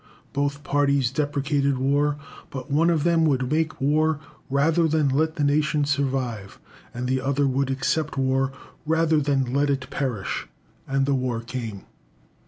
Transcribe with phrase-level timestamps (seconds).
[0.33, 2.17] Both parties deprecated war,
[2.49, 6.57] but one of them would make war rather than let the nation survive,
[6.91, 8.51] and the other would accept war
[8.83, 10.47] rather than let it perish
[10.87, 11.83] and the war came.